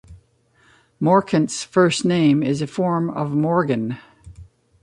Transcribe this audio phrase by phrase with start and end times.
[0.99, 3.99] Morcant's first name is a form of Morgan.